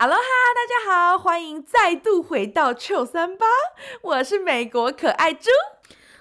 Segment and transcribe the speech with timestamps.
[0.00, 0.22] 哈喽哈，
[0.54, 3.44] 大家好，欢迎再度回到 Chill 三八，
[4.00, 5.50] 我是美国可爱猪，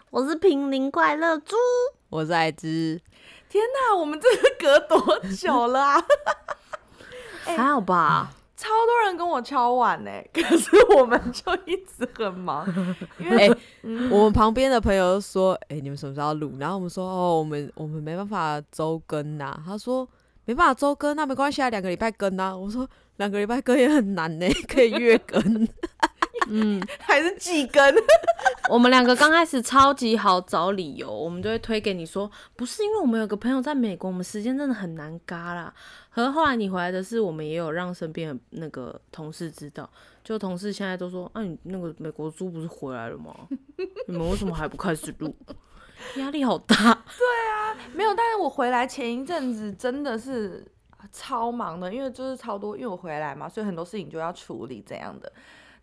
[0.09, 1.55] 我是平林快乐猪，
[2.09, 2.99] 我是爱之。
[3.47, 6.05] 天哪，我们这是隔多久了啊？
[7.45, 12.67] 欸、 还好吧，超多人跟我敲碗呢， 可是我们就一直很忙。
[13.17, 20.05] 因为、欸嗯、我们旁边的朋友说：“哎、欸，你们什么时候要录？”然后我们说：“哦，我们我们没办法周更呐。”他说
[20.43, 22.85] ：“没办法周更，那没关系啊，两个礼拜更啊。”我说。
[23.19, 25.67] 两个礼拜更也很难呢， 可以月更，
[26.47, 27.83] 嗯，还是季更。
[28.69, 35.73] 我们两个刚开始超级好找理由，我们就会推给你说，不是因为我们有个朋友在美国，我们时间真的很难嘎啦。
[36.09, 39.89] 和后来你回来的是，我们也有让身边的那个同事知道，
[40.23, 43.35] 就同事现在都说，啊，你那个美国猪不是回来了吗？
[44.07, 45.35] 你们为什么还不开始录？
[46.15, 46.75] 压力好大。
[46.75, 50.65] 对啊，没有，但是我回来前一阵子真的是。
[51.11, 55.31] 超忙的，因为就是超多，因为我回来嘛，所以很多事情就要处理这样的。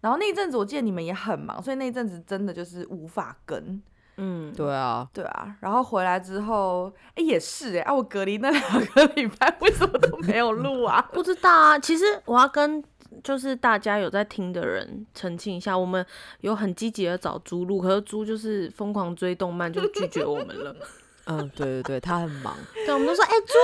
[0.00, 3.82] 然后那一阵子我记得你们也很忙，所以那一阵子真的就是无法跟。
[4.18, 5.56] 嗯，对啊，对啊。
[5.60, 11.02] 然后回来之后，哎，也是哎，啊，我隔离那两个礼拜 为什么都没有录啊？
[11.12, 11.78] 不知道啊。
[11.78, 12.82] 其实我要跟
[13.22, 16.04] 就是大家有在听的人澄清一下，我们
[16.40, 20.74] 有很积极的找猪录，可是猪就是疯狂追动漫，就拒绝我们了。
[21.26, 22.56] 嗯，对对对，他很忙。
[22.72, 23.54] 对，我们都说，哎、欸，猪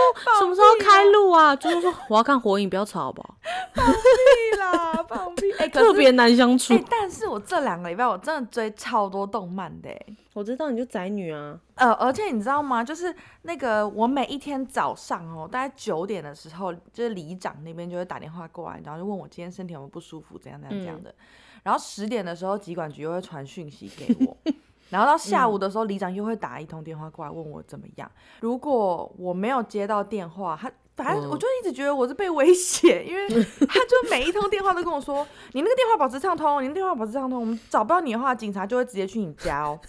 [0.41, 1.55] 什么时候开录啊？
[1.55, 3.37] 猪说我要看火影，不要吵好不好？
[3.73, 5.53] 放屁啦，放屁！
[5.53, 6.75] 哎、欸，特别难相处。
[6.75, 9.89] 欸、但是我这两个礼拜我真的追超多动漫的。
[10.33, 11.59] 我知道你就宅女啊。
[11.77, 12.83] 呃，而且你知道吗？
[12.83, 21.11] 就是那个我每一天早上哦，大概九点的时候，就是里长那边就会打电话过来，然后就问我今天身体有没有不舒服，怎样怎样怎样的。
[21.11, 21.15] 嗯、
[21.63, 24.37] 然后十点的时候，疾管局又会传讯息给我。
[24.93, 28.11] 然后到下午的时候，里长又会打一通电话过来问我怎么样。
[28.41, 33.27] 如果我没有接到电话，他反正我就一直觉得我是被威胁，因为
[33.67, 39.81] 他就每一通电话都跟我说：“你那个电话保持畅通，你那电话保持畅通，我们找不到你的话，警察就会直接去你家哦。”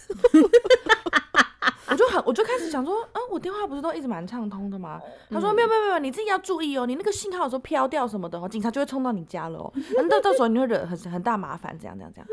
[1.86, 4.98] 我就很，我就开始想说，啊，我电话不是都一直蛮畅通的吗？
[5.30, 9.70] 他说：“没有没有没有，你自己要注意哦，你那个信号有时候飘掉什么的，警察就会冲到你家了哦。
[10.08, 12.26] 那到时候你会惹很很大麻烦，这样这样这样。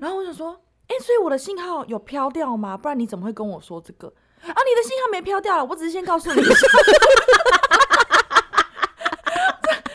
[0.00, 0.56] 然后我想说。
[0.88, 2.76] 哎、所以我的信号有飘掉吗？
[2.76, 4.08] 不然你怎么会跟我说这个？
[4.08, 6.50] 啊，你的信号没飘掉了，我只是先告诉你一下。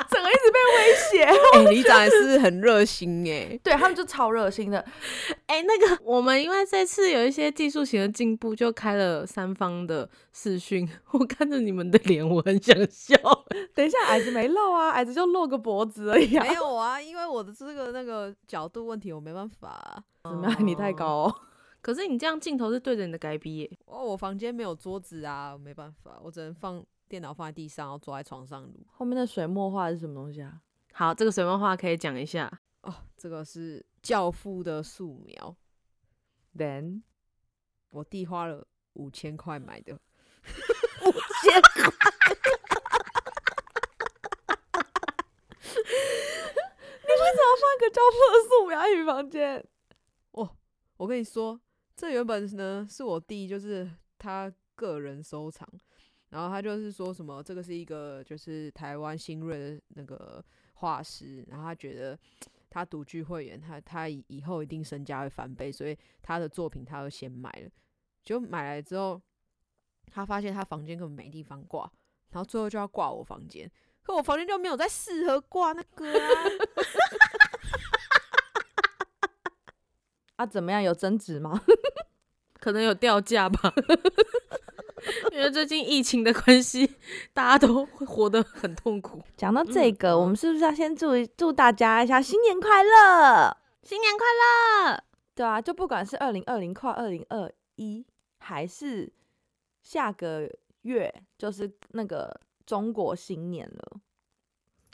[0.09, 0.59] 整个一直被
[1.53, 4.79] 哎、欸，里长还是很热心哎， 对他们就超热心的。
[5.47, 10.87] 哎、欸，那个我们因为这次有一些技术型的进步，就开了三方的视讯。
[11.11, 13.15] 我看着你们的脸，我很想笑。
[13.73, 16.43] 等一下，矮子没露啊，矮子就露个脖子而已、啊。
[16.43, 20.03] 没有啊，因为我的这个那个角度问题，我没办法、啊。
[20.23, 20.67] 怎么样？
[20.67, 21.35] 你太高哦。
[21.79, 23.71] 可是你这样镜头是对着你的该逼耶。
[23.85, 28.73] 哦，我房间没有桌子啊，我没办法，我只能放电脑放在地上，然后坐在床上录。
[28.91, 30.53] 后面的水墨画是什么东西啊？
[30.97, 32.51] 好，这个水墨画可以讲一下。
[32.81, 35.55] 哦，这个是教父的素描。
[36.55, 37.03] Then，
[37.91, 39.93] 我弟花了五千块买的。
[39.93, 41.83] 五千块。
[47.03, 49.63] 你为什么要放一个教父的素描在你房间？
[50.31, 50.57] 哦，
[50.97, 51.61] 我跟你说，
[51.95, 53.87] 这原本呢是我弟，就是
[54.17, 55.69] 他个人收藏。
[56.29, 60.43] 然后他就是说什么，这个是一个就是台湾新锐的那个
[60.77, 62.17] 画师，然后他觉得。
[62.69, 67.69] 他独具慧眼，他他以以后一定身价会翻倍，所以他的作品他都先买了。
[68.23, 69.19] 就买来之后，
[70.11, 71.89] 他发现他房间根本没地方挂，
[72.29, 73.71] 然后最后就要挂我房间，
[74.03, 76.19] 可我房间就没有再适合挂那个啊。
[80.35, 80.83] 啊，怎么样？
[80.83, 81.63] 有增值吗？
[82.59, 83.73] 可能有掉价吧。
[85.31, 86.95] 因为最近疫情的关系，
[87.33, 89.21] 大家都会活得很痛苦。
[89.35, 93.55] 讲到这个，嗯、我们是不是要先祝祝大家一下新年快乐？
[93.83, 94.25] 新年快
[94.91, 95.03] 乐！
[95.35, 98.05] 对啊，就不管是二零二零跨二零二一，
[98.39, 99.11] 还是
[99.83, 100.49] 下个
[100.81, 103.99] 月，就是那个中国新年了。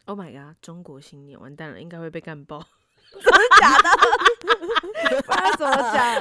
[0.06, 0.58] Oh my god！
[0.62, 2.62] 中国新年完蛋了，应该会被干爆。
[3.22, 3.90] 真的假的？
[5.22, 6.16] 不知道怎么讲，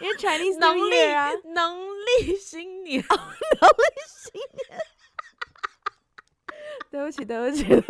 [0.00, 1.88] 因为 Chinese Year 啊，农
[2.20, 3.74] 历新年， 农历
[4.08, 4.78] 新年。
[6.90, 7.88] 对不起，对不起，对不起，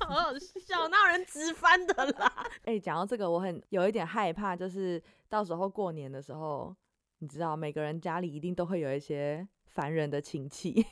[0.00, 0.32] 好好
[0.66, 2.30] 笑，哪有人直翻的啦？
[2.64, 6.76] 哎、欸，讲到这个，我很有一点害怕，就是到时候过年的时候，
[7.20, 10.86] 你知道，每个人家里一定都会有一些烦人的亲戚。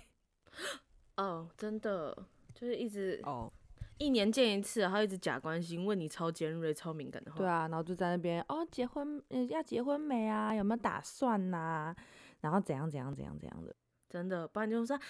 [1.19, 2.17] 哦，真的，
[2.55, 3.53] 就是一直哦。
[4.01, 7.37] 一年见一次，然后一直假关心，问你超尖锐、超敏感的话。
[7.37, 10.55] 对啊，然后就在那边哦，结婚，嗯，要结婚没啊？
[10.55, 11.97] 有没有打算呐、啊？
[12.41, 13.77] 然后怎样怎样怎样怎样的？
[14.09, 15.03] 真的，不然就说啊，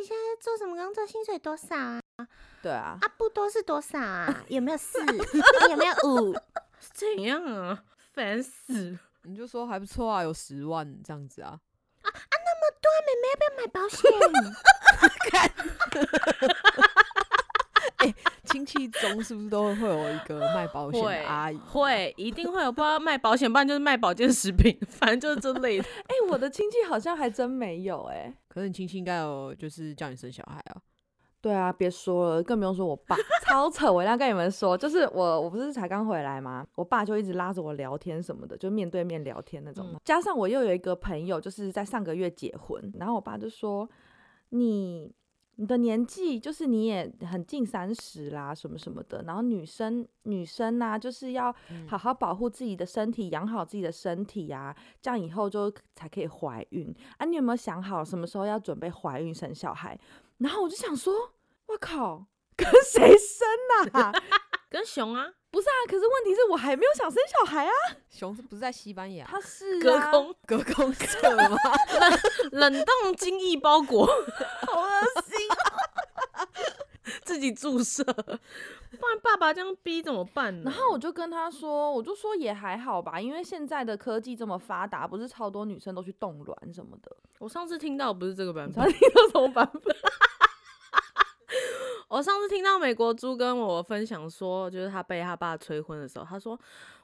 [0.00, 1.04] 你现在做什么工作？
[1.04, 2.00] 薪水多少啊？
[2.62, 4.44] 对啊，啊不多是多少啊？
[4.48, 5.00] 有没有四？
[5.68, 6.32] 有没有五？
[6.78, 7.82] 怎样啊？
[8.12, 8.96] 烦死！
[9.24, 11.60] 你就说还不错啊，有十万这样子啊。
[12.02, 14.08] 啊啊，那么多，妹妹要不要买保险？
[17.96, 18.14] 哎，
[18.44, 21.56] 亲戚中是不是都会有一个卖保险的阿姨？
[21.58, 25.84] 会，一定会有，不知道卖保险，不然就是卖保健食品，反正就是这类的。
[25.84, 28.34] 哎、欸，我的亲戚好像还真没有哎、欸。
[28.48, 30.80] 可是你亲戚应该有，就是叫你生小孩啊。
[31.38, 33.14] 对啊，别说了，更不用说我爸，
[33.44, 33.92] 超扯！
[33.92, 36.66] 我要跟你们说，就是我，我不是才刚回来吗？
[36.74, 39.86] 我爸就一直拉着我聊天什么的，就面对面聊天那种。
[39.92, 43.88] 嗯、加上我又有一个朋友，就是在上个月结婚，然后我爸就说
[44.50, 45.14] ：“你
[45.56, 49.22] 你的年纪，就是你也很近三十啦，什么什么的。
[49.26, 51.54] 然后女生女生啊，就是要
[51.88, 57.26] 好好保护自己的身体，养好自己的身体呀、啊，这样以后就才可以怀孕啊。
[57.26, 59.98] 你有没有想好什么时候要准备怀孕生小孩？”
[60.38, 61.32] 然后我就想说。
[61.68, 62.24] 我靠，
[62.56, 63.44] 跟谁生
[64.00, 64.12] 啊？
[64.70, 65.26] 跟熊啊？
[65.50, 67.72] 不是啊，可是问题是我还没有想生小孩啊。
[68.08, 69.26] 熊是不是在西班牙？
[69.26, 71.56] 他是隔空隔空 射吗？
[72.52, 75.35] 冷 冷冻精液包裹，好恶心啊！
[77.36, 80.70] 自己注射， 不然爸爸这样逼怎么办呢？
[80.70, 87.14] 然后我就跟他说，我就说也还好吧，因为现在的科技这么发达，不是超多女生都去冻卵什么的。
[87.38, 89.94] 我上次听到不是这个版本，上次听到什么版本？
[92.08, 96.58] 我上次听到美国猪跟我分享说，就是他被他爸催婚的时候，他说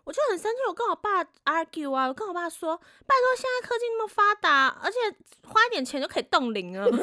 [0.05, 4.99] 我就很生气，我跟我爸 argue 啊，我跟我爸说，拜托，现在科技那么发达，而且
[5.46, 6.87] 花一点钱就可以冻龄啊。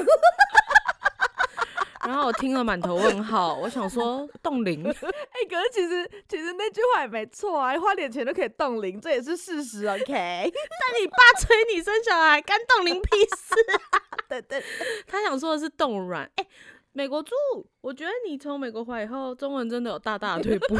[2.05, 10.05] 然后我听了满头问号，我想说 冻龄，哎、欸，可是其实其实那句话也没错啊，花点钱就可以冻龄，这也是事实，OK？
[10.07, 13.55] 但你爸 催你生小孩，干冻龄屁事
[13.91, 14.01] 啊？
[14.27, 14.63] 对对，
[15.07, 16.49] 他想说的是冻卵，哎、欸。
[16.91, 17.35] 美国猪，
[17.81, 20.75] 我觉得你从美国回来以后，中文真的有大大的退步。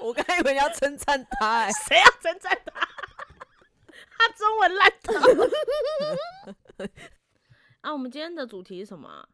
[0.00, 2.80] 我刚才以为你要称赞他，哎，谁要称赞他？
[4.18, 5.14] 他中文烂透。
[7.98, 9.28] 啊，我们今天的主题是什么啊？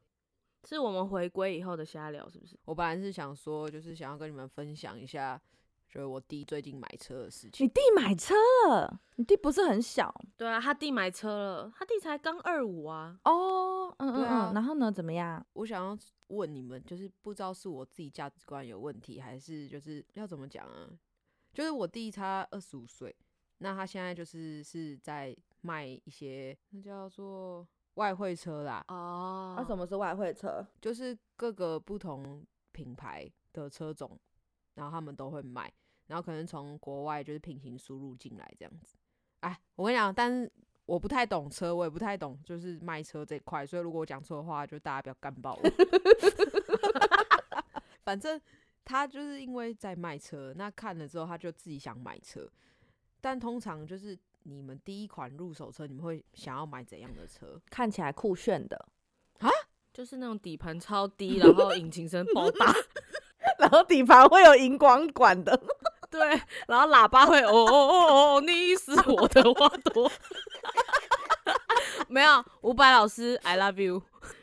[0.67, 2.59] 是我们回归以后的瞎聊，是不是？
[2.65, 5.39] 我本来是想说，就是想要跟你们分享一下。
[5.87, 7.65] 就是我弟最近买车的事情。
[7.65, 8.35] 你弟买车
[8.67, 9.01] 了？
[9.15, 10.13] 你弟不是很小？
[10.37, 13.17] 对啊，他弟买车了，他弟才刚二五啊。
[13.25, 14.55] 哦，嗯嗯嗯。
[14.55, 14.91] 然后呢？
[14.91, 15.47] 怎么样？
[15.53, 15.97] 我想要
[16.29, 20.89] 问你们，就是不知道是我自己价值观有问题，还是就是要怎么讲啊？
[21.53, 23.15] 就是我弟他二十五岁，
[23.59, 27.65] 那他现在就是是在卖一些那叫做
[27.95, 28.85] 外汇车啦。
[28.89, 29.55] 哦。
[29.57, 30.67] 那、啊、什么是外汇车？
[30.81, 34.19] 就是各个不同品牌的车种，
[34.75, 35.73] 然后他们都会卖。
[36.07, 38.95] 然后可能从国外就是平行输入进来这样子，
[39.41, 40.53] 哎，我跟你讲，但是
[40.85, 45.63] 我不太懂车，我也不太懂就是卖车这块，所以如果我讲错的话，就大家不要干爆我。
[48.05, 48.39] 反正
[48.85, 52.47] 他就是因为在卖车，那看了之后他就自己想买车，
[53.23, 54.15] 但通常就是
[54.45, 57.61] 你们第一款入手车，你们会想要买怎样的车？
[57.71, 58.77] 看起来酷炫的
[59.41, 59.51] 啊，
[59.93, 62.73] 就是那种底盘超低，然后引擎声爆大，
[63.59, 65.61] 然后底盘会有荧光管的。
[66.11, 66.21] 对，
[66.69, 70.09] 然后喇叭会哦哦哦哦，你是我的花朵。
[72.09, 74.01] 没有，伍佰老师，I love you。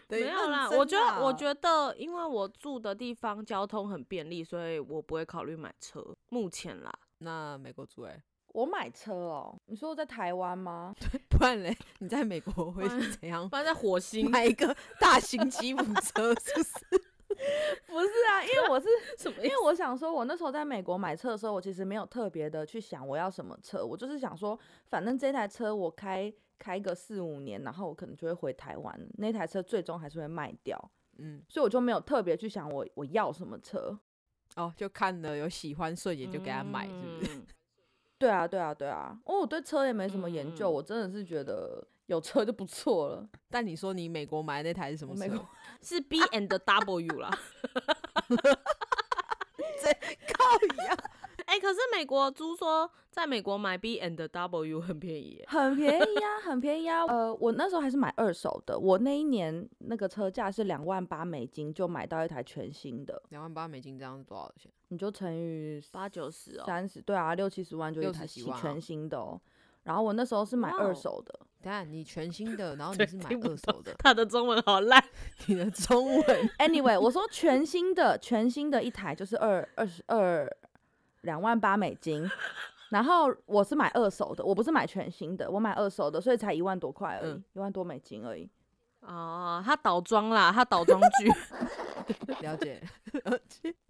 [0.10, 6.06] 没有啦，我觉得，我觉得，因为我住的地方交通很便利，所以我不会考虑买车。
[6.28, 8.22] 目前啦，那美国住哎，
[8.54, 9.56] 我买车哦。
[9.68, 10.94] 你说我在台湾吗？
[11.00, 13.48] 对，不然嘞，你在美国会是怎样？
[13.50, 17.04] 不然在火星买一个大型吉普车，是不是？
[17.88, 19.38] 不是啊，因为我是 什么？
[19.44, 24.58] 因为我想说，我那时候在美国买车的时候，我其实没有特别的去想我要什么车，我就是想说，
[24.90, 33.98] 反正这台车我开开个四五年，然后我可能就会回台湾，那台车最终还是会卖掉，嗯，所以我就没有特别去想我我要什么车，
[34.58, 37.41] 哦，就看了有喜欢顺眼就给他买，是不是？
[38.22, 43.28] 嗯、对啊，对啊，对啊，哦，我对车也没什么研究，嗯、我真的是觉得有车就不错了。
[43.50, 45.20] 但你说你美国买的那台是什么车？
[45.20, 45.46] 美国
[45.82, 47.32] 是 B and W 啦，
[49.82, 49.92] 这
[50.34, 50.98] 靠呀！
[51.52, 57.04] 哎，可是美国猪说，在美国买 B and W 很便宜，很便宜呀，很便宜呀。
[57.04, 63.22] 呃，我那时候还是买二手的，我那一年那个车价是两万八美金，就买到一台全新的。
[63.32, 64.72] 两万八美金这样是多少钱？
[64.88, 69.38] 你就乘以八九十哦，三十，对啊，六七十万就一台全新的哦。
[69.84, 75.04] 然后我那时候是买二手的，等下你全新的， 然后你是买二手的，他的中文好烂，
[75.48, 76.50] 你的中文。
[76.60, 80.48] Anyway，我说全新的，全新的一台就是二二十二
[81.22, 82.30] 两万八美金，
[82.90, 88.50] 然后我是买二手的，我不是买全新的，我买二手的，所以才一万多块而已，一、嗯、万多美金而已。
[89.02, 91.32] 哦，他倒装啦，他倒装句，
[92.42, 92.82] 了解。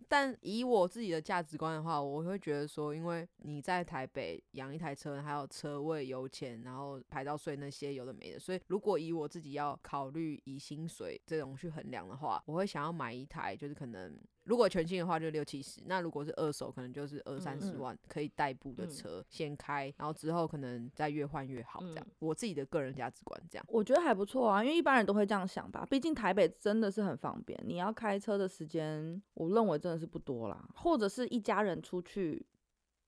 [0.07, 14.17] 但以我自己的价值观的话，我会觉得说，因为你在台北养一台车，还有车位、油钱，然后牌照税那些有的没的，所以如果以我自己要考虑以薪水这种去衡量的话，我会想要买一台，就是可能。
[14.45, 22.03] 如果全新的话就六七十，那如果是二手，可能就是二三十万可以代步的车，嗯、先开，然后之后可能再越换越好，这样。
[22.03, 25.85] 嗯、我自己的个人价值观这样，我觉得还不错啊，因为一般人都会这样想吧。
[25.88, 30.67] 毕竟台北真的是很方便，你要开车的时间，我认为真的是不多啦。
[30.75, 32.45] 或者是一家人出去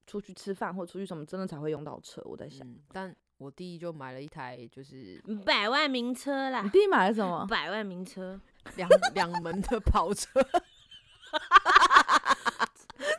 [0.06, 2.22] 出去吃饭或出去什么，真的才会用到车。
[2.26, 6.62] 我在想，嗯、但我弟就买了一台就是百万名车啦。
[6.64, 7.46] 你弟买了什么？
[7.50, 8.40] 百万名车，
[8.76, 10.30] 两两门的跑车。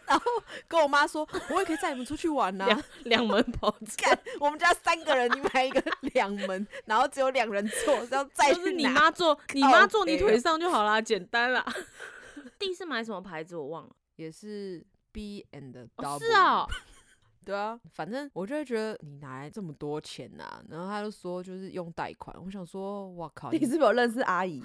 [0.07, 0.25] 然后
[0.69, 2.85] 跟我妈说，我也可以载你们出去玩呐、啊。
[3.05, 5.83] 两门跑车， 我们家三个人，你买一个
[6.15, 11.65] 两门，然后只有两人坐，这样载是你妈坐，你妈坐你腿上就好啦，简单啦。
[12.59, 15.89] 第一次买什么牌子我忘了，也是 B and W。
[15.97, 16.67] 哦是啊，
[17.45, 24.63] 对啊，反正我就会觉得你拿来这么多钱呐、啊，然后他就说就是用贷款，我想说，哇靠，你是不是有认识阿姨？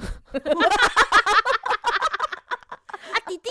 [3.11, 3.49] 啊弟弟，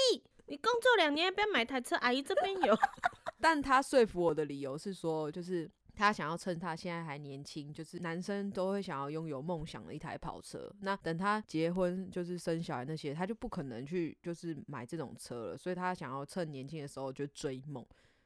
[0.49, 1.95] 你工作两年，要不要买台车？
[1.97, 2.77] 阿姨这边有。
[3.41, 10.73] 但他说服我的理由是说，就是他想要趁他现在还年轻，就是男生都会想要拥有梦想的一台跑车。
[10.81, 15.57] 那等他结婚，就是生小孩那些，他就不可能去就是买这种车了。
[15.57, 17.85] 所以他想要趁年轻的时候就追梦。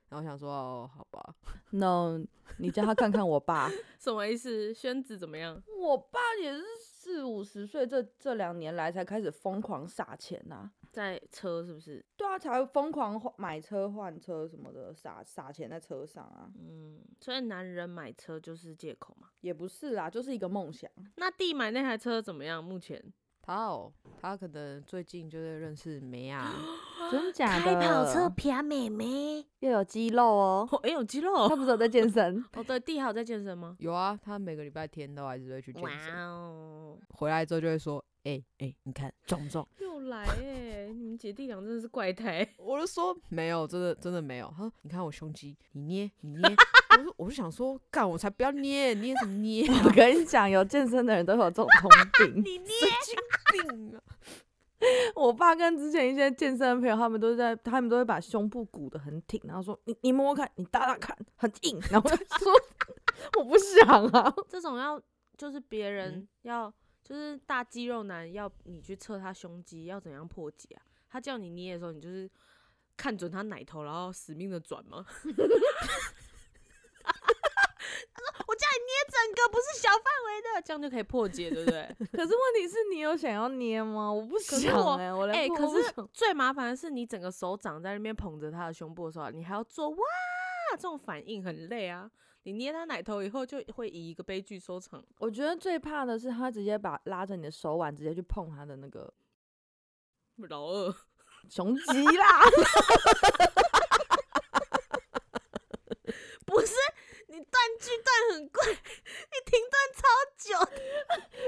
[0.09, 1.35] 然后想说，哦，好吧
[1.71, 2.23] ，No，
[2.59, 4.73] 你叫他看看我爸， 什么意思？
[4.73, 5.61] 宣子怎么样？
[5.81, 10.73] 我爸也是四五十岁，这这两年来才开始疯狂撒钱呐、啊。
[10.93, 12.05] 在车是不是？
[12.17, 16.51] 对啊，才会疯狂换买车换车什么的，撒撒钱在车上啊。
[16.55, 19.29] 嗯，所以男人买车就是借口嘛？
[19.41, 20.91] 也不是啦，就是一个梦想。
[21.17, 22.63] 那弟买那台车怎么样？
[22.63, 23.03] 目前
[23.41, 26.55] 他哦，他可能最近就是认识梅啊，
[27.11, 27.65] 真假的？
[27.65, 30.69] 开跑车骗妹妹，又有肌肉哦。
[30.83, 32.45] 哎、欸，有肌肉，他不是有在健身？
[32.55, 33.75] 哦，对，弟还有在健身吗？
[33.81, 36.15] 有啊，他每个礼拜天都还是会去健身。
[36.15, 38.05] 哇哦，回来之后就会说。
[38.25, 39.67] 哎哎、你看壮不壮？
[39.81, 40.93] 又来哎、欸！
[40.93, 42.49] 你们姐弟俩真的是怪胎。
[42.57, 44.47] 我就说没有，真的真的没有。
[44.57, 46.43] 他说：“你看我胸肌，你捏你捏。
[46.99, 51.91] ”我说：“我就想说，干我才不要捏，捏什么捏、啊？”我跟你讲，有健身的人都有这种通
[52.27, 52.45] 病。
[52.45, 53.17] 你捏，神
[53.51, 54.03] 经病啊！
[55.17, 62.53] 我爸跟之前一些健身的朋友，他们都在，他们都会把胸部鼓得很挺，然后说：“你你摸摸看，你打打看，很硬。”然后我就说
[63.41, 65.03] ：“我不想啊。”这种要
[65.37, 66.69] 就是别人要。
[66.69, 66.75] 嗯
[67.13, 70.83] 就是大肌肉男要你去测他胸肌要怎样破解啊？
[71.11, 72.27] 他叫你捏的时候，你就是
[72.97, 75.05] 看准他奶头，然后死命的转吗？
[75.05, 75.13] 他
[78.23, 81.83] 说我叫你捏整个，不是小范围的，这样就可以破解，对不对？
[82.13, 84.11] 可是问题是你有想要捏吗？
[84.11, 84.59] 我不想
[84.97, 89.99] 哎、欸，我哎、欸，可是最麻烦的是你整个手掌在那边捧着他的胸部的时候，你还要做哇
[90.71, 92.11] 这种反应，很累啊。
[92.45, 95.05] 你捏他奶头以后，就会以一个悲剧收场。
[95.19, 99.13] 我觉得最怕的是他直接把拉着你的手腕，直接去碰他的那个
[100.49, 100.95] 老二
[101.49, 102.41] 雄鸡啦。
[106.45, 106.75] 不是，
[107.29, 108.77] 你断句断很快，你
[109.47, 110.03] 停顿超
[110.37, 110.59] 久。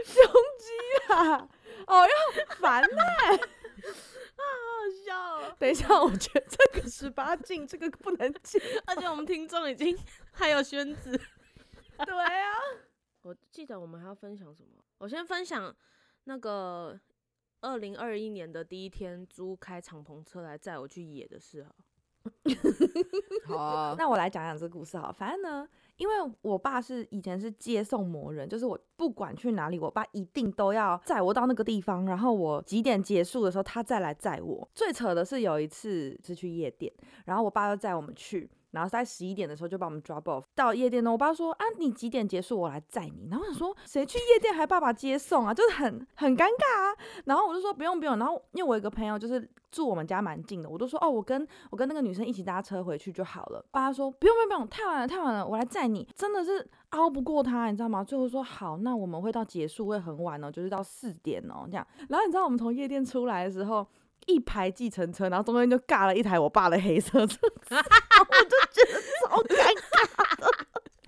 [0.04, 0.14] 雄
[0.58, 0.66] 鸡
[1.12, 1.48] 啦，
[1.86, 2.12] 哦哟，
[2.58, 2.88] 烦嘞、
[3.30, 3.40] 欸。
[5.58, 9.96] 等一下，我觉得这个十八禁，这个不能进， 而且我们听众已经
[10.32, 11.11] 还有宣子。
[12.04, 12.52] 对啊，
[13.23, 14.82] 我记得我们还要分享什么？
[14.99, 15.75] 我先分享
[16.25, 16.99] 那个
[17.61, 21.75] 二零二一年的第一天，租开敞篷车来载我去野的事哈。
[23.46, 25.12] 好啊，那我来讲讲这个故事哈。
[25.12, 25.68] 反正呢。
[25.96, 34.68] 因为我爸是以前是接送魔人，就是我不管去哪里，我爸一定都要载我到那个地方，然后我几点结束的时候，他再来载我。
[34.74, 36.92] 最扯的是有一次是去夜店，
[37.24, 38.50] 然后我爸就载我们去。
[38.75, 41.11] 然后在十一点的时候就把我们 drop off 到夜店呢。
[41.11, 42.59] 我爸说啊，你几点结束？
[42.59, 43.28] 我来载你。
[43.31, 45.54] 然后我想说，谁去夜店还爸爸接送啊？
[45.54, 46.97] 就是很很尴尬啊。
[47.26, 48.19] 然后我就说不用不用。
[48.19, 53.64] 然后因为我有一个朋友就是住我们家蛮近的，我都说哦，我跟我跟那个女生一起搭车回去就好了。
[53.71, 56.07] 爸说不用不用不用，太晚了太晚了，我来载你。
[56.14, 58.02] 真的是拗不过他，你知道吗？
[58.02, 61.87] 最后说好，那我们会到结束会很晚哦，就是到四点哦这样。
[62.09, 63.87] 然后你知道我们从夜店出来的时候。
[64.26, 67.38] 一排计程车，然后中间就尬了一台我爸的黑色车，
[67.71, 70.47] 我就觉得超尴尬的。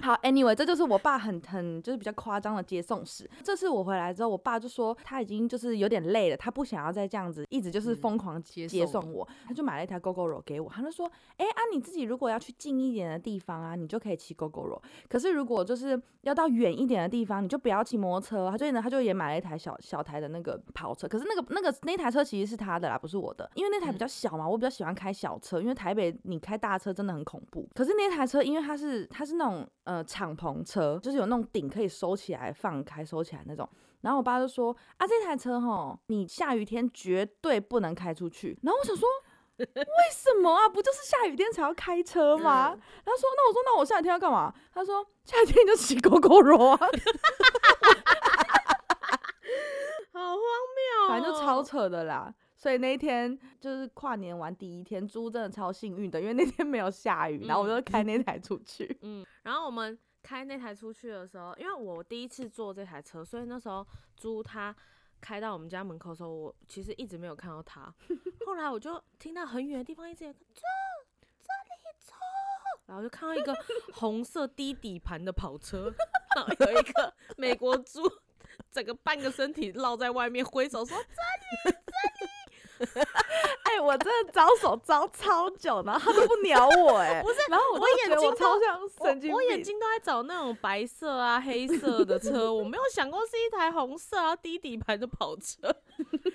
[0.06, 3.28] 好，Anyway，这就是我爸很很就是比较夸张的接送史。
[3.42, 10.70] 这次我回来之后，我爸就说他已经就是有点累了，他不想要再这样子一直就是疯狂接送我，他就买了一台 Gogoro 给我。
[10.70, 14.80] 他就说，哎啊，你自己如果要去近一点的地方啊，你就可以骑 Gogoro。
[15.08, 18.48] 可是如果就是要到远一点的地方，你就不要骑摩托车。
[18.48, 21.08] 他就呢，他就也买了一台小小台的那个跑车。
[21.08, 27.68] 可是那个那个那台车其实是他的啦，不是我的，因为那台比较小嘛，我比较喜欢开小车，因为台北你开大车真的很恐怖。
[27.74, 33.68] 可是那台车因为它是它是那种呃敞篷车，就是有那种顶可以收起来放开收起来那种。
[34.00, 38.58] 然后我爸就说啊，这台车吼，你下雨天绝对不能开出去。
[38.62, 39.06] 然后我想说。
[39.58, 39.66] 为
[40.12, 40.68] 什么啊？
[40.68, 42.74] 不就是下雨天才要开车吗？
[42.74, 46.76] 嗯、他说：“那我说，那我下雨天要干嘛？”他说：“下雨天你就骑 Gogoro 啊。
[50.12, 52.34] ”好荒谬、哦，反正就超扯的啦。
[52.66, 58.98] 所以那一天就是跨年玩第一天，猪真的超幸运的，因为那天没有下雨，然后我就开那台出去。
[59.02, 64.74] 嗯，然后我们开那台出去的时候，因为我第一次坐这台车，所以那时候猪他。
[65.18, 67.92] 开到我们家门口的时候，我其实一直没有看到他。
[68.44, 70.60] 后来我就听到很远的地方一直有个猪，
[71.20, 72.12] 这里猪，
[72.84, 73.56] 然后就看到一个
[73.94, 75.92] 红色低底盘的跑车，
[76.36, 78.02] 然后有一个美国猪，
[78.70, 82.30] 整个半个身体露在外面挥手说这里这里。
[83.64, 95.74] 哎，我真的招手招超久，然后他都不鸟我，哎， 不是，然后我，我眼睛超像神经病，我眼睛都在找那种白色啊、黑色的车，我没有想过是一台红色啊低底盘的跑车。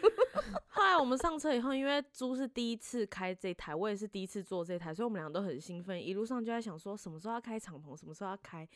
[0.69, 8.67] 后来我们上车以后，因为猪是第一次开这台，我也是第一次坐这台，所以我们俩都很兴奋，一路上就在想说什么时候要开敞篷，什么时候要开。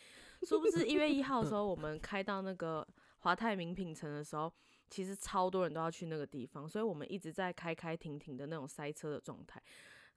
[0.43, 2.85] 殊不知一月一号的时候，我们开到那个
[3.19, 4.51] 华泰名品城的时候。
[4.89, 9.61] 其实超多人都要去那个地方，所以我们一直在开开停停的那种塞车的状态。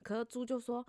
[0.02, 0.87] 可是猪就说：“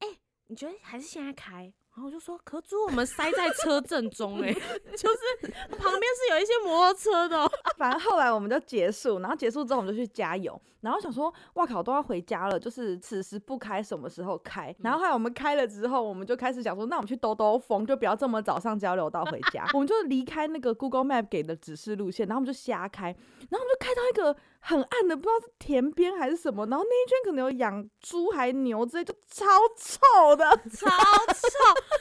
[0.00, 0.08] 哎、
[0.46, 4.52] 你觉得还是现在开？”然后我就说，可猪，我们塞在车正中哎，
[4.96, 14.74] 就是旁边是有一些摩托车的、 反正后来我们就结束，然后结束之后我们就去加油，然后想说，哇靠，都要回家了，就是此时不开什么时候开？
[14.78, 19.66] 然后后来我们开了之后，我们就开始想说，那我们去兜兜风，就不要这么早上交流道回家。
[19.74, 24.40] 我们就离开那个 Google Map 给的指示路线，然后我们就瞎开，然后我们就开到一个。
[24.60, 29.46] 很暗的，不知道是田边还是什么，然后那一圈可能有养猪还牛之类，就超
[29.76, 31.58] 臭的， 超臭，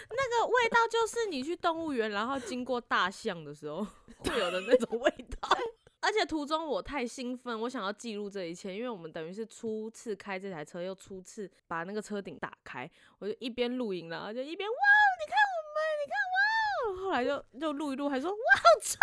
[0.10, 3.86] 那个味道就是你去动物园，然后经过大象的时候
[4.26, 5.50] 会有的那种味道。
[6.02, 14.76] 而且途中我太兴奋，我想要记录这一切，因为我们等于是初次开这台车，又初次把那个车顶打开，我就一边录影，然后就一边哇，
[15.20, 18.98] 你看我们，你看哇，后来就就录一录，还说哇，好臭。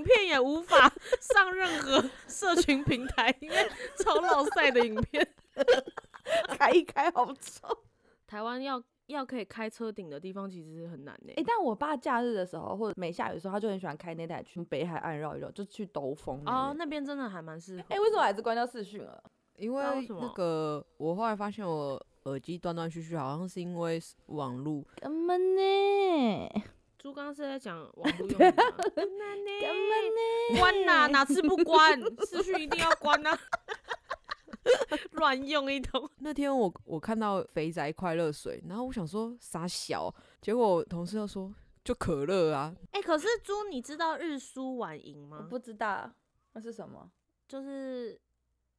[0.00, 3.56] 影片也无法上任何社群平台，因为
[3.98, 5.26] 超老赛的影片，
[6.48, 7.68] 开一开好丑。
[8.26, 11.34] 台湾要要可以开车顶的地方其实是很难的。
[11.36, 16.40] 哎，但我爸假日的时候或者没下雨的时候，他就很喜欢开那台去北海岸绕一绕，就去兜风。
[16.46, 17.84] 哦，那边真的还蛮适合。
[17.90, 19.22] 哎，为什么还是关掉视讯了？
[19.56, 24.86] 因为那个我后来发现我耳机断断续续，好像是因为网路。
[24.96, 26.62] 干嘛呢？
[27.00, 28.58] 猪刚刚是在讲网络用语吗？
[30.58, 31.98] 关呐、啊，哪次不关？
[32.26, 33.38] 视讯一定要关呐、啊！
[35.12, 36.08] 乱用一通。
[36.18, 41.50] 那天我我看到肥宅快乐水，然后我想说傻小，结果我同事又说
[41.82, 42.76] 就可乐啊。
[42.92, 45.38] 哎、欸，可是猪，你知道日输晚营吗？
[45.40, 46.12] 我不知道，
[46.52, 47.10] 那是什么？
[47.48, 48.20] 就是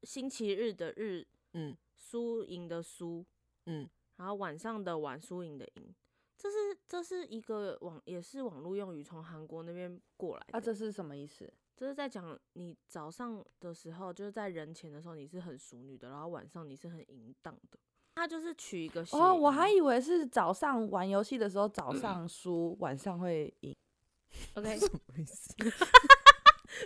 [0.03, 3.25] 星期日的日，嗯，输赢的输，
[3.65, 5.95] 嗯，然后晚上的晚，输赢的赢。
[6.41, 10.57] 这是这是一个网，也是网络用语，从韩国那边过来的。
[10.57, 11.47] 啊，这是什么意思？
[11.77, 17.77] 这是在讲你早上的时候，就是在人前的时候你是很淑女的，然后晚上你是很淫荡的。
[18.15, 23.75] 他就是取一个哦，我还以为是早上玩游戏的时候早上输，晚上会赢。
[24.55, 25.53] OK， 什么意思？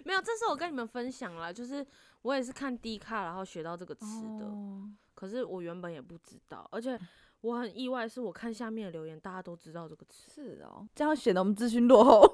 [0.03, 1.85] 没有，这是我跟你们分享了，就是
[2.23, 4.05] 我也是看 D 卡然后学到这个词
[4.39, 6.99] 的，哦，可是我原本也不知道，而且。
[7.41, 10.31] 我很意外，是我看下面的留言，大家都知道这个词。
[10.33, 12.33] 是哦，这样显得我们资讯落后。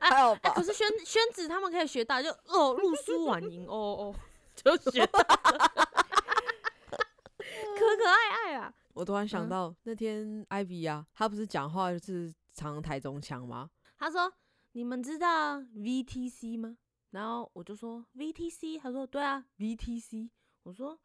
[0.00, 0.52] 还好吧？
[0.52, 4.14] 可是宣宣子他们可以学到，就哦，录书晚营，哦哦，
[4.56, 5.36] 就学到， 可
[7.38, 8.74] 可爱爱啊！
[8.92, 13.70] 我突然想到、嗯、那天 Ivy 啊，他不是讲话就是唱台中腔吗？
[13.96, 14.32] 他说
[14.72, 16.76] ：“你们知道 VTC 吗？”
[17.10, 20.30] 然后我就说：“VTC。”他说：“对啊，VTC。”
[20.64, 20.98] 我说。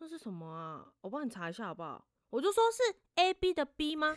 [0.00, 0.92] 那是什么啊？
[1.00, 2.06] 我帮你查一下好不好？
[2.30, 4.16] 我就说是 A B 的 B 吗？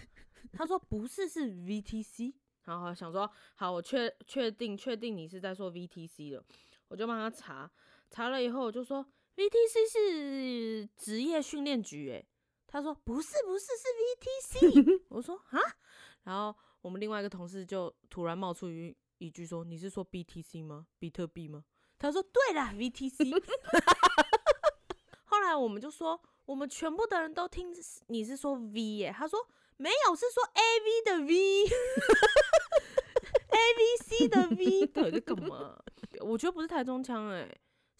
[0.53, 2.35] 他说不是，是 V T C。
[2.65, 6.45] 然后想说好，我确确定确定你是在说 V T C 了，
[6.87, 7.71] 我就帮他查
[8.11, 9.03] 查了以后，我就说
[9.35, 12.23] VTC 是职业训练局，哎，
[12.67, 15.59] 他说不是不是是 VTC， 我说啊，
[16.25, 20.87] 然后我们另外一个同事就突然冒出一一句说，你是说 BTC 吗？
[20.99, 21.63] 比特币吗？
[21.97, 23.29] 他说对啦，VTC。
[25.25, 27.73] 后来我们就说，我们全部的人都听
[28.07, 31.69] 你是说 V 耶，他说没有，是说 AV 的 V，A
[33.77, 35.79] V C 的 V，到底在干嘛？
[36.21, 37.47] 我觉得不是台中腔哎。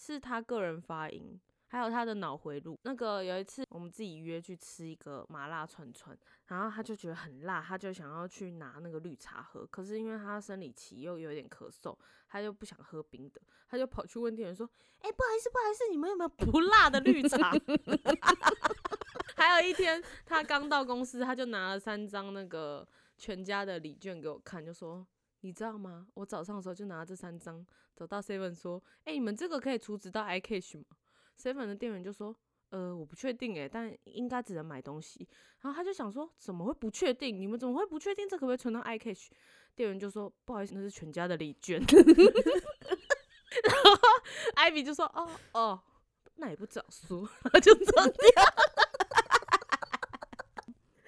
[0.04, 1.40] 是他个人发音，
[1.72, 2.78] 还有他的脑回路。
[2.84, 9.66] 那个有一次我们自己约去吃一个麻辣串串，然后他就觉得很辣，他就想要去拿那个绿茶喝。
[9.66, 17.52] 可是因为他生理期又有点咳嗽，他就不想喝冰的，他就跑去问店员说：“哎、不好意思，不好意思，你们有没有不辣的绿茶？”
[19.38, 22.86] 还有一天他刚到公司，他就拿了三张那个
[23.18, 25.08] 全家的礼券给我看，就说。
[25.44, 26.06] 你知道吗？
[26.14, 30.86] 我早上的时候就拿这三张走到 Seven 说：“哎、你们这个可以储值到 iCash 吗
[31.40, 32.36] ？”Seven 的店员就说
[32.72, 35.28] ：“呃，我不确定哎，但应该只能买东西。”
[35.62, 37.40] 然后他就想说：“怎么会不确定？
[37.40, 39.30] 你们怎么会不确定这可不可以存到 iCash？”
[39.76, 41.80] 店员就说：“不好意思，那是全家的礼券。
[43.64, 43.92] ”然后
[44.56, 45.82] 艾比就说：“哦哦，
[46.36, 47.30] 那也不早说。
[47.62, 48.44] ”就走掉。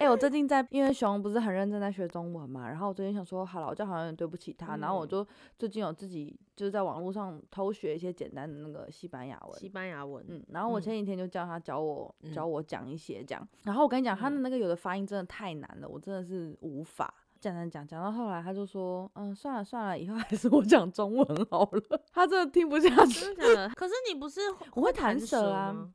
[0.04, 5.26] 哎、欸，我最近在，因为熊不是很认真在学中文嘛，然后我最近想说，好了，我就好像有点对不起他，嗯、然后我就
[5.58, 9.58] 最近有自己就是在网络上偷学一些简单的那个西班牙文。
[9.58, 23.20] 西班牙文，嗯，然后我前几天就叫他教我、嗯、教我讲一些这样，然后我跟你讲，他的那个有的发音真的太难了，我真的是无法讲讲讲，讲到后来他就说，嗯，算了算了，以后还是我讲中文好了， 他真的听不下去。
[23.20, 23.68] 真的假的？
[23.70, 24.42] 可是你不是
[24.74, 25.88] 我会弹舌啊。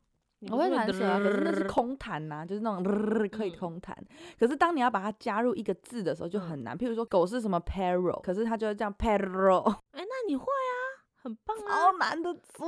[0.48, 3.96] 我会弹舌啊，可是那是空弹呐、啊，就是那种、嗯、可以空弹。
[4.38, 6.74] 可是当你要把它加入一个字的时候就很难。
[6.74, 9.70] 嗯、譬如说狗是什么 perro，可是它就会这样 perro。
[9.90, 10.74] 哎、欸，那你会啊，
[11.16, 11.68] 很棒啊。
[11.68, 12.64] 超难的字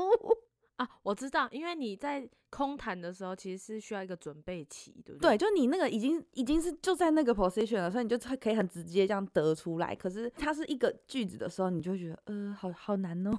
[0.77, 5.31] 啊，我知道，因为你在空弹的时候其实是需要一个准备期，对不对？
[5.31, 9.95] 对，就你那个已经已经是就在那个 position 了，所以你就可以很直接这样得出来。
[9.95, 13.39] 可是它是一个句子的时候，你就会觉得呃，好好难哦。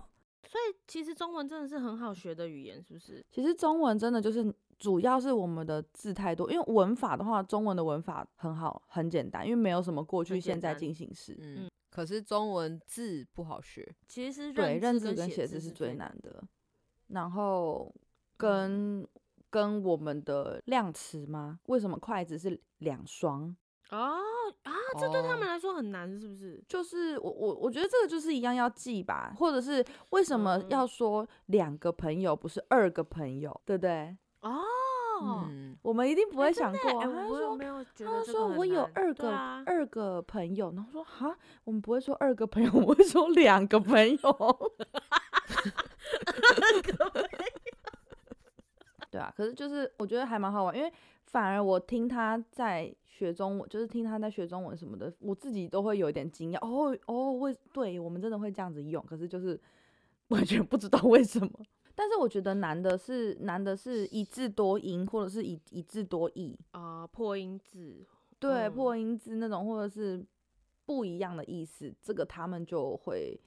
[0.54, 3.26] 所以其实中文真的是很好学的语言，是不是？
[3.32, 11.36] 其实中文真的就是主要是我们的字太多，因为文法的话，中文的文法很好，很简单，因为没有什么过去、现在进行式。
[11.40, 16.44] 嗯，可是中文字不好学，其实对认字跟写字是最难的。
[17.08, 17.92] 然后
[18.38, 19.08] 跟、嗯、
[19.50, 21.60] 跟我们的量词吗？
[21.66, 23.58] 为什么筷子是两双？
[23.94, 24.18] 哦
[24.64, 26.58] 啊，这对他们来说很难，是不是？
[26.60, 34.18] 哦、就是我我我觉得这个就是一样要记吧，或者是为什么要说两个朋友不是二个朋友，对不对？
[34.42, 34.60] 哦，
[35.22, 36.80] 嗯，我们一定不会想过。
[37.02, 44.18] 欸、他说没有觉得他说我有二个、啊、二个朋友，然后说哈，我们不会说二个朋友， 我们会说两个朋友。
[49.14, 50.92] 对啊，可是就是我觉得还蛮好玩，因为
[51.28, 59.60] 反而我听他在学中文，就是听他在学中文什么的，我自己都会有一点惊讶哦哦，为对我们真的会这样子用，可是就是
[60.30, 61.52] 完全不知道为什么。
[61.94, 68.04] 但是我觉得难的是难的是一字多音，或者是一一字多义啊、呃，破音字，
[68.40, 70.26] 对，嗯、破音字那种，或者是
[70.86, 73.40] 不一样的意思，这个他们就会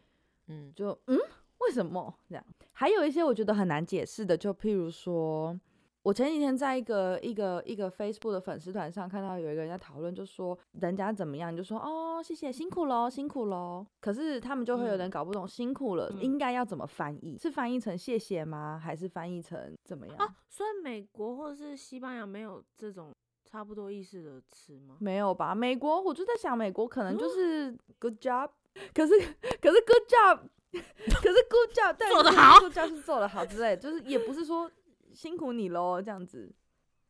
[0.46, 1.18] 嗯，就嗯。
[1.58, 2.44] 为什么这样？
[2.72, 5.58] 还有一些我觉得很难解释的，就譬如说，
[6.02, 13.84] 我前几天在一个一个一个 Facebook 的粉丝团上看到有一个人在讨论，就说人家怎么样，就说哦，谢谢，辛苦喽，辛苦喽。
[14.00, 17.36] 可是他们就会有人搞不懂，嗯、辛苦了应该要怎么翻译？
[17.38, 18.80] 是翻译成谢谢吗？
[18.82, 20.16] 还是翻译成怎么样？
[20.18, 23.12] 啊，所以美国或者是西班牙没有这种
[23.46, 24.96] 差不多意思的词吗？
[24.98, 25.54] 没有吧？
[25.54, 29.14] 美国我就在想，美国可能就是 good job， 嗯、可是
[29.62, 30.40] 可是 good job。
[30.72, 34.70] 可是 good job 做得好，good job 是做得好之类，就是也不是说
[35.14, 36.52] 辛苦你喽这样子，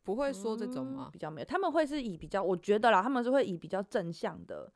[0.03, 1.09] 不会说这种吗？
[1.11, 4.71] 比较没有，他们会是以比较，我觉得啦，他们是会以比较正向的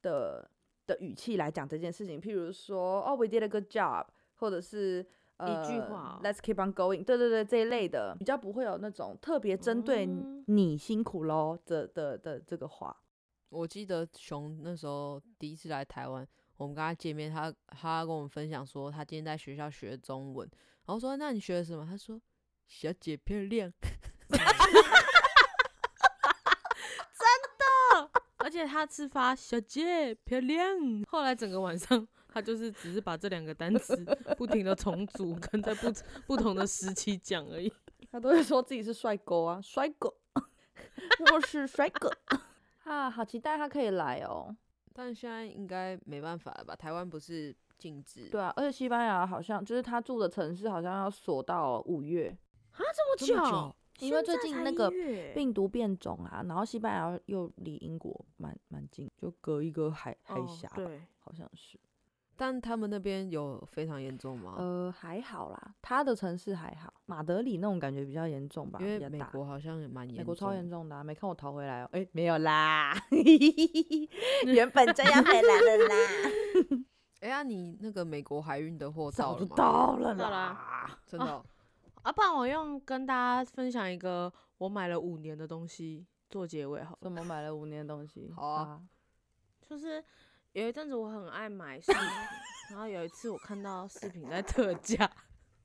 [0.00, 0.48] 的
[0.86, 5.04] 的语气来讲这件事情，譬如说哦，we did a good job，或者是
[5.36, 10.06] 呃一句话，let's keep on going，对对对，这一类的比较不会有那种特别针对
[10.46, 12.96] 你辛苦喽的的的这个话。
[13.48, 16.26] 我记得熊那时候第一次来台湾。
[16.58, 20.48] 我们跟他见面，他他跟我们分享说，他今天在学校学中文，
[20.86, 21.84] 然后说，那你学的什么？
[21.84, 22.18] 他说
[22.66, 23.70] 小姐漂亮，
[24.30, 24.38] 真
[27.58, 30.66] 的， 而且他自发小姐漂亮。
[31.08, 33.96] 后来整个晚上，他就是只是把这两个单词
[34.36, 35.90] 不停的重组，跟在不
[36.26, 37.72] 不同的时期讲而已。
[38.12, 40.12] 他都会说自己是帅哥啊，帅哥，
[41.32, 42.10] 我是帅哥
[42.84, 44.54] 啊，好期待他可以来哦。
[44.92, 46.76] 但现在应该没办法了吧？
[46.76, 48.28] 台湾不是禁止。
[48.28, 52.36] 对啊，而且西班牙好像就是他住的城市好像要锁到五月
[52.72, 52.80] 啊，
[53.18, 53.74] 这么久。
[54.00, 61.80] 因为最近那个病病毒变种啊，然后西班牙又离英国蛮蛮近，就隔一个海海峡，对，好像是。
[62.36, 64.54] 但他们那边有非常严重吗？
[64.58, 72.94] 呃，还好啦，他的城市还好，马德里那种感觉比较严重吧，因为美国好像也蛮严重，美国超严重的啊，没看我逃回来哦，哎，没有啦，
[74.46, 75.94] 原本这样回来了啦。
[77.20, 79.56] 哎呀，你那个美国海运的货到了吗？
[79.56, 81.42] 到了啦， 真的。
[82.02, 86.96] 啊，不然我用跟大家分享一个我买了五年的东西做结尾好。
[87.00, 88.30] 怎么买了五年的东西？
[88.36, 88.80] 好啊，
[89.60, 90.04] 就是
[90.56, 92.02] 有一阵子我很爱买饰品，
[92.70, 95.06] 然后有一次我看到饰品在特价，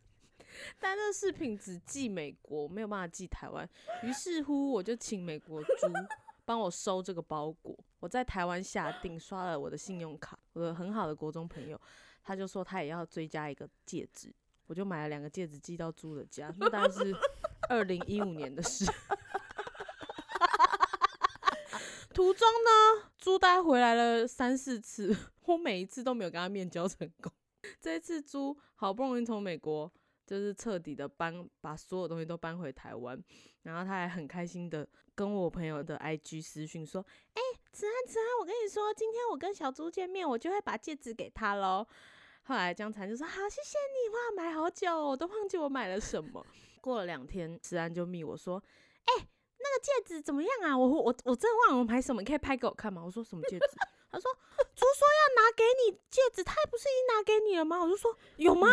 [0.82, 3.66] 但这饰品只寄美国，没有办法寄台湾。
[4.04, 5.70] 于是乎，我就请美国猪
[6.44, 7.74] 帮我收这个包裹。
[8.02, 11.80] 我在台湾下订，刷了我的信用卡，我的很好的国中朋友，
[12.22, 14.30] 他就说他也要追加一个戒指。
[14.68, 17.16] 我就买了两个戒指寄到猪的家，那当然是
[17.70, 18.86] 二零一五年的事。
[22.14, 27.32] 途中呢，猪大概回来了三四次， 我每一次都没有跟他面交成功。
[27.80, 29.92] 这一次猪好不容易从美国
[30.26, 33.22] 就是彻底的搬，把所有东西都搬回台湾，
[33.64, 41.86] 然后他还很开心的跟我朋友的 IG 私讯说：“哎、欸，慈安慈安，我跟你说，今天我跟小猪见面，我就会把戒指给他喽。”
[42.44, 46.46] 后来江灿就说：“好，谢谢你哇，买好久，我都忘记我买了什么。”
[46.82, 48.62] 过了两天，慈安就密我说
[49.06, 49.28] ：“哎、
[49.82, 50.78] 戒指怎么样啊？
[50.78, 53.66] 我我我真的忘了我买什么，你可以拍给我看吗？”我说：“什么戒指？”
[54.12, 54.32] 他说
[54.76, 58.68] ：“猪说要拿给你戒指，他不是已经拿给你了吗？”我就说：“有吗？”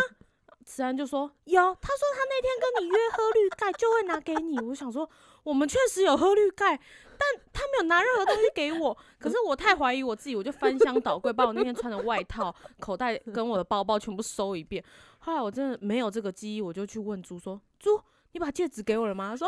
[0.65, 5.09] 慈安就说：“有。”他说：“他那天跟你约喝绿盖，就会拿给你。”我想说。
[5.41, 6.77] 我们确实有喝绿盖，
[7.17, 8.95] 但他没有拿任何东西给我。
[9.17, 14.83] 可是我太怀疑我自己，我就翻箱倒柜，把我那天穿的外套、口袋跟我的包包全部收一遍。
[15.19, 17.99] 后来我真的没有这个记忆，我就去问猪说：“猪，
[18.33, 19.47] 你把戒指给我了吗？”他说：“，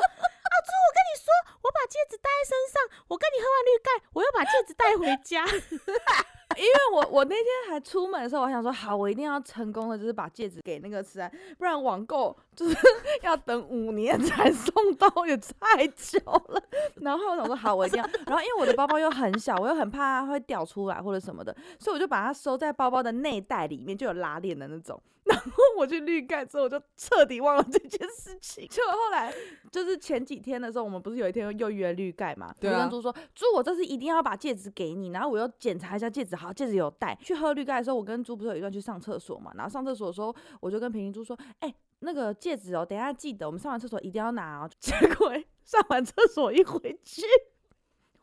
[1.62, 5.46] 我，把戒指戴在身上，我跟你喝完绿盖，我又把戒指带回家。
[6.58, 12.76] ”因为我我那天还出门的时候，我还想说好，我一定要成功的，就是把戒指给那个慈安，不然网购就是
[13.24, 16.62] 要等五年才送到，也太久了。
[16.96, 18.10] 然后我想说好，我一定要。
[18.26, 25.02] 然后因为我的包包又很小，我又很怕它会掉出来或者什么的，所以我就把它收在包包的内袋里面，就有拉链的那种。
[25.32, 28.68] 然后我去绿盖之后，我就彻底忘了这件事情。
[28.68, 29.32] 就后来
[29.72, 32.52] 就是前几天的时候，我们不是有一天又约绿盖嘛？
[32.60, 32.74] 对啊。
[32.74, 35.10] 我跟猪说，猪，我这次一定要把戒指给你。
[35.10, 37.16] 然后我又检查一下戒指，好，戒指有戴。
[37.22, 39.52] 去喝绿盖的时候，我跟猪不是有一段去上厕所嘛？
[39.56, 44.70] 然后上厕所的时候，我就跟平平猪说，哎、欸，那个戒指哦，等一下记得我们上完厕所一定要拿哦。
[44.80, 45.32] 结果
[45.64, 47.22] 上完厕所一回去。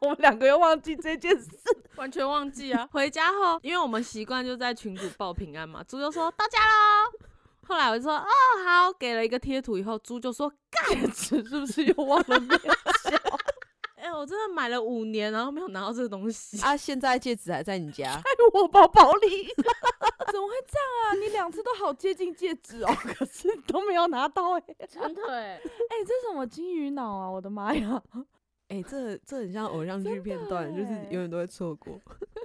[0.01, 1.49] 我们两个又忘记这件事，
[1.97, 2.89] 完全忘记啊！
[2.93, 7.27] 回家后，因为我们习惯就在群主报平安嘛，猪就说到家喽。
[7.67, 8.27] 后来我就说哦
[8.65, 10.49] 好，给了一个贴图以后，猪就说
[10.89, 13.19] 戒指是不是又忘了面交？
[13.99, 16.77] 哎、欸，我真的买了五年，然后没有拿到这个东西啊！
[16.77, 19.47] 现在戒指还在你家，在我包包里。
[20.31, 21.15] 怎么会这样啊？
[21.21, 25.55] 你两次都好接近戒指哦，可是都没有拿到哎、欸，真的哎！
[25.55, 27.31] 哎、欸，这是什么金鱼脑啊？
[27.31, 28.01] 我的妈呀！
[28.69, 31.99] 哎、欸，这这很像偶像剧片段，就是永远都会错过。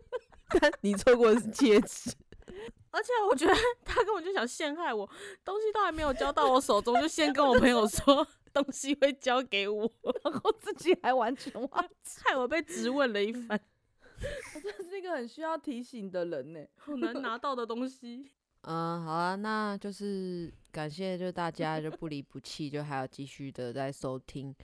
[0.60, 2.12] 但你错过的是戒指，
[2.92, 5.08] 而且我觉得他根本就想陷害我，
[5.44, 9.92] 东西都还没有交到我手中，就先跟我朋友说东西会交给我，
[10.24, 13.60] 然后自己还完全忘记， 害我被质问了一番。
[14.56, 18.32] 我真的是一个很需要提醒的人呢，好难拿到的东西。
[18.62, 24.56] 嗯，好啊，那就是感谢就大家就不离不弃，就还要继续的在收听，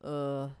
[0.00, 0.54] 呃。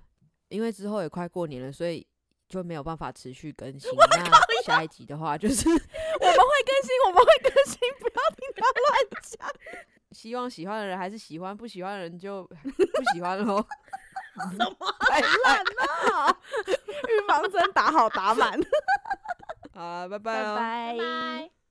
[0.48, 2.06] 因为之后也快过年了，所以
[2.46, 3.90] 就没有办法持续更新。
[3.96, 9.48] 那下一集的话，就是我们会更新，我们会更新，不要听他乱讲。
[10.12, 13.64] 希望喜欢的人还是喜欢，不喜欢的人就 不喜欢喽。
[14.34, 14.76] 什么
[15.08, 16.38] 太烂了？
[17.08, 18.52] 预防针打好打满。
[19.74, 21.61] 好，拜拜，拜拜。